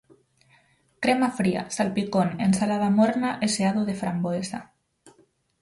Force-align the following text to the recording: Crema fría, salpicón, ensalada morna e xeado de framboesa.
Crema 1.03 1.29
fría, 1.39 1.61
salpicón, 1.77 2.29
ensalada 2.47 2.89
morna 2.99 3.29
e 3.45 3.47
xeado 3.55 3.81
de 3.89 3.95
framboesa. 4.01 4.59